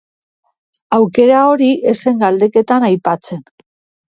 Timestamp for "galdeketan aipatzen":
2.25-3.45